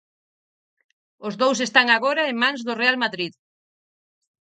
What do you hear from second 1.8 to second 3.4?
agora en mans do Real Madrid.